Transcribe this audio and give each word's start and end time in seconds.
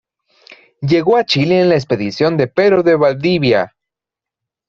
Llegó 0.81 1.15
a 1.17 1.25
Chile 1.25 1.59
en 1.61 1.69
la 1.69 1.75
expedición 1.75 2.35
de 2.35 2.47
Pedro 2.47 2.81
de 2.81 2.95
Valdivia. 2.95 3.75